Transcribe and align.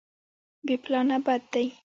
بې 0.65 0.75
پلانه 0.83 1.17
بد 1.25 1.41
دی. 1.53 1.65